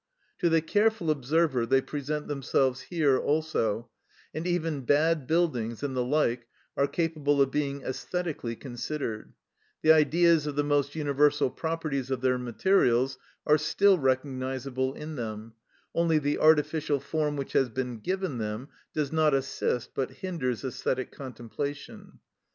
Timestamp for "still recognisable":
13.59-14.95